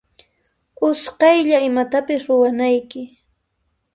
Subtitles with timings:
[0.87, 3.01] Usqaylla imatapis ruwanayki.